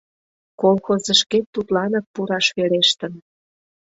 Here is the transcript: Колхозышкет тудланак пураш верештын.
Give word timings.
Колхозышкет 0.61 1.45
тудланак 1.53 2.05
пураш 2.13 2.47
верештын. 2.57 3.13